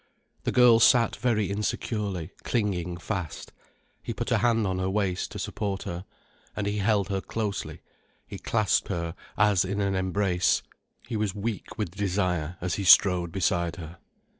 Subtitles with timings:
[0.45, 3.53] The girl sat very insecurely, clinging fast.
[4.01, 6.05] He put a hand on her waist, to support her.
[6.55, 7.83] And he held her closely,
[8.25, 10.63] he clasped her as in an embrace,
[11.07, 13.99] he was weak with desire as he strode beside her.